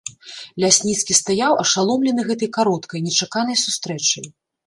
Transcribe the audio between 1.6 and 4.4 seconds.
ашаломлены гэтай кароткай, нечаканай сустрэчай.